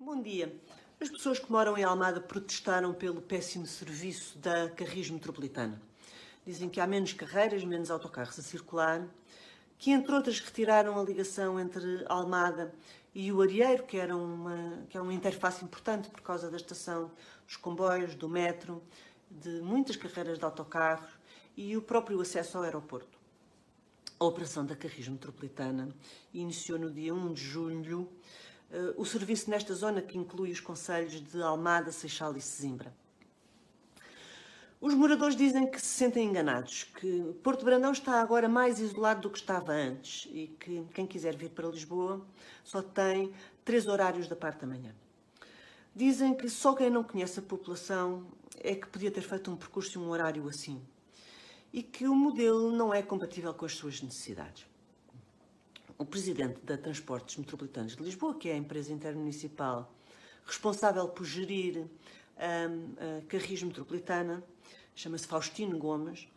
[0.00, 0.56] Bom dia.
[1.00, 5.82] As pessoas que moram em Almada protestaram pelo péssimo serviço da Carris Metropolitana.
[6.46, 9.04] Dizem que há menos carreiras, menos autocarros a circular,
[9.76, 12.72] que entre outras retiraram a ligação entre Almada
[13.12, 17.10] e o Arieiro, que, era uma, que é uma interface importante por causa da estação
[17.44, 18.80] dos comboios, do metro,
[19.28, 21.10] de muitas carreiras de autocarros
[21.56, 23.18] e o próprio acesso ao aeroporto.
[24.20, 25.88] A operação da Carris Metropolitana
[26.32, 28.08] iniciou no dia 1 de julho
[28.96, 32.94] o serviço nesta zona que inclui os conselhos de Almada, Seixal e Sesimbra.
[34.80, 39.30] Os moradores dizem que se sentem enganados, que Porto Brandão está agora mais isolado do
[39.30, 42.24] que estava antes e que quem quiser vir para Lisboa
[42.62, 43.32] só tem
[43.64, 44.94] três horários da parte da manhã.
[45.96, 48.26] Dizem que só quem não conhece a população
[48.60, 50.80] é que podia ter feito um percurso e um horário assim
[51.72, 54.64] e que o modelo não é compatível com as suas necessidades
[55.98, 59.92] o presidente da Transportes Metropolitanos de Lisboa, que é a empresa intermunicipal
[60.46, 61.86] responsável por gerir
[62.36, 64.42] a, a Carris Metropolitana,
[64.94, 66.28] chama-se Faustino Gomes,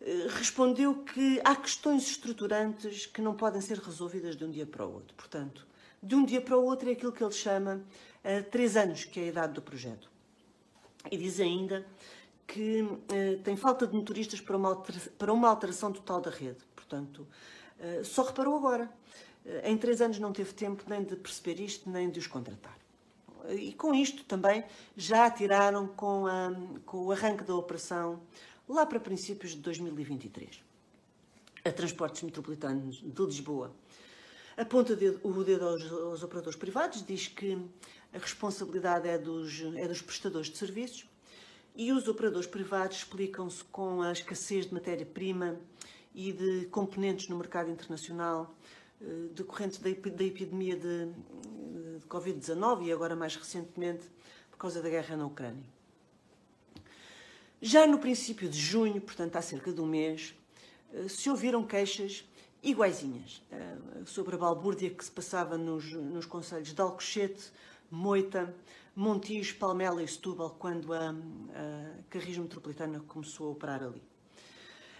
[0.00, 4.84] eh, respondeu que há questões estruturantes que não podem ser resolvidas de um dia para
[4.84, 5.14] o outro.
[5.14, 5.66] Portanto,
[6.02, 7.76] de um dia para o outro é aquilo que ele chama
[8.24, 10.10] uh, três anos, que é a idade do projeto.
[11.10, 11.86] E diz ainda
[12.46, 12.98] que uh,
[13.44, 16.58] tem falta de motoristas para uma, alteração, para uma alteração total da rede.
[16.74, 17.61] Portanto, eh,
[18.04, 18.90] só reparou agora.
[19.44, 22.78] Eh, em três anos não teve tempo nem de perceber isto, nem de os contratar.
[23.50, 24.64] E com isto também
[24.96, 26.52] já tiraram com, a,
[26.86, 28.20] com o arranque da operação
[28.68, 30.62] lá para princípios de 2023.
[31.64, 33.74] A Transportes Metropolitanos de Lisboa
[34.56, 37.58] aponta o dedo aos, aos, operadores privados, diz que
[38.12, 41.06] a responsabilidade é dos, é dos prestadores de serviços
[41.74, 45.58] e os operadores privados explicam-se com a escassez de matéria-prima
[46.14, 48.54] e de componentes no mercado internacional
[49.00, 51.06] eh, decorrentes da epidemia de,
[51.98, 54.06] de Covid-19 e agora mais recentemente
[54.50, 55.64] por causa da guerra na Ucrânia.
[57.60, 60.34] Já no princípio de junho, portanto há cerca de um mês,
[60.92, 62.24] eh, se ouviram queixas
[62.62, 67.50] iguaizinhas eh, sobre a balbúrdia que se passava nos, nos conselhos de Alcochete,
[67.90, 68.54] Moita,
[68.94, 74.02] Montijo, Palmela e Setúbal quando a, a Carris Metropolitana começou a operar ali.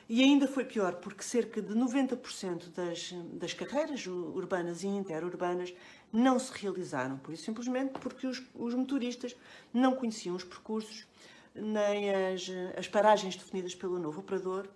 [0.08, 5.72] E ainda foi pior, porque cerca de 90% das, das carreiras urbanas e interurbanas
[6.12, 9.34] não se realizaram, por isso simplesmente porque os, os motoristas
[9.72, 11.06] não conheciam os percursos
[11.54, 14.68] nem as, as paragens definidas pelo novo operador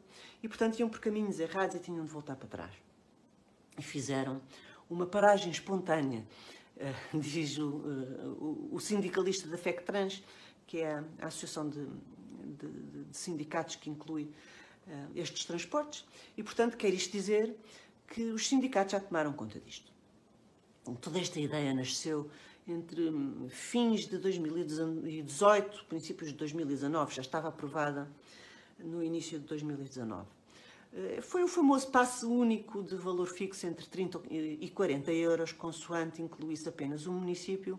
[0.42, 2.74] e, portanto, iam por caminhos errados e tinham de voltar para trás.
[3.78, 4.40] E fizeram
[4.88, 6.24] uma paragem espontânea,
[6.76, 10.22] uh, diz o, uh, o, sindicalista da FECTRANS,
[10.66, 14.30] que é a associação de, de, de sindicatos que inclui
[15.14, 16.04] estes transportes
[16.36, 17.56] e, portanto, quer isto dizer
[18.08, 19.92] que os sindicatos já tomaram conta disto.
[21.00, 22.30] Toda esta ideia nasceu
[22.68, 28.08] entre hum, fins de 2018, princípios de 2019, já estava aprovada
[28.78, 30.28] no início de 2019.
[30.92, 36.22] Eh, foi o famoso passe único de valor fixo entre 30 e 40 euros, consoante
[36.22, 37.78] incluísse apenas um município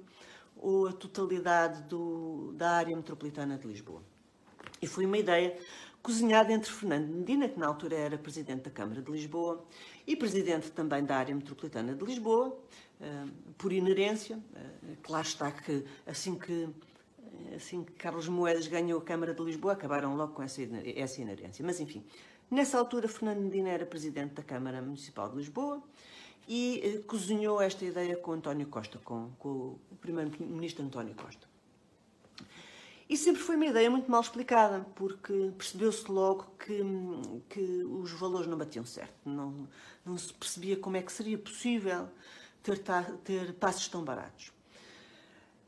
[0.55, 4.01] ou a totalidade do, da área metropolitana de Lisboa.
[4.81, 5.57] E foi uma ideia
[6.01, 9.65] cozinhada entre Fernando Medina, que na altura era presidente da Câmara de Lisboa,
[10.05, 12.57] e presidente também da área metropolitana de Lisboa,
[13.01, 13.25] eh,
[13.57, 16.69] por inerência, eh, que lá está que assim que
[17.55, 21.63] assim que Carlos Moedas ganhou a Câmara de Lisboa, acabaram logo com essa, inerência.
[21.63, 22.03] Mas, enfim,
[22.49, 25.81] nessa altura, Fernando Medina era presidente da Câmara Municipal de Lisboa
[26.47, 29.49] e eh, cozinhou esta ideia com António Costa, com, com
[29.91, 31.47] o primeiro-ministro António Costa.
[33.09, 36.81] E sempre foi uma ideia muito mal explicada, porque percebeu-se logo que,
[37.49, 39.13] que os valores não batiam certo.
[39.25, 39.67] Não,
[40.05, 42.09] não se percebia como é que seria possível
[42.61, 42.77] ter,
[43.23, 44.51] ter passos tão baratos.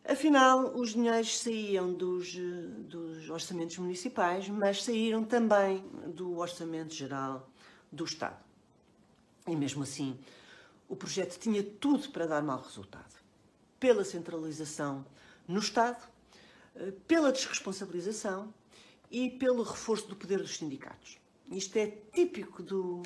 [0.04, 7.48] Afinal, os dinheiros saíam dos, dos orçamentos municipais, mas saíram também do orçamento geral
[7.92, 8.44] do Estado.
[9.48, 10.20] E mesmo assim,
[10.90, 13.16] o projeto tinha tudo para dar mau resultado.
[13.80, 15.06] Pela centralização
[15.48, 16.04] no Estado
[17.08, 18.54] pela desresponsabilização
[19.12, 21.18] e pelo reforço do poder dos sindicatos.
[21.52, 23.02] Isto é típico do,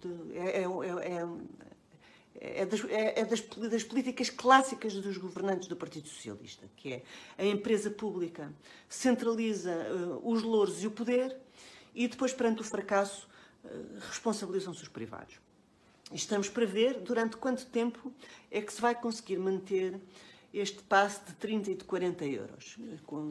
[0.00, 6.08] de, é, é, é, é, das, é das, das, políticas clássicas dos governantes do Partido
[6.08, 7.02] Socialista, que é
[7.36, 8.52] a empresa pública
[8.88, 11.36] centraliza uh, os louros e o poder
[11.94, 13.28] e depois, perante o fracasso,
[13.64, 15.40] uh, responsabilizam-se os privados.
[16.12, 18.12] Estamos para ver durante quanto tempo
[18.50, 19.98] é que se vai conseguir manter
[20.54, 22.76] este passe de 30 e de 40 euros.